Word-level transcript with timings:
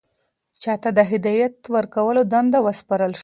چا 0.61 0.73
ته 0.83 0.89
د 0.97 0.99
هدایت 1.11 1.55
ورکولو 1.75 2.21
دنده 2.33 2.59
وسپارل 2.65 3.11
شوه؟ 3.15 3.19